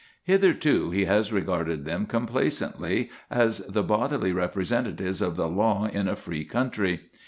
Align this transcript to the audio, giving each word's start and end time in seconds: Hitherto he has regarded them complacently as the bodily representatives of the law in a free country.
Hitherto 0.23 0.89
he 0.89 1.05
has 1.05 1.31
regarded 1.31 1.85
them 1.85 2.07
complacently 2.07 3.11
as 3.29 3.59
the 3.67 3.83
bodily 3.83 4.31
representatives 4.33 5.21
of 5.21 5.35
the 5.35 5.47
law 5.47 5.85
in 5.85 6.07
a 6.07 6.15
free 6.15 6.43
country. 6.43 7.01